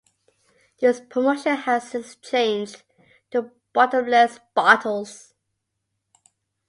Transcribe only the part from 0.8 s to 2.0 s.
promotion has